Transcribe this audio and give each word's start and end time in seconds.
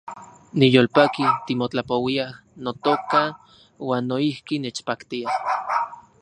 Niyolpaki 0.61 1.25
timotlapouiaj, 1.49 2.31
notoka, 2.63 3.21
uan 3.89 4.03
noijki 4.13 4.55
nechpaktia 4.65 5.29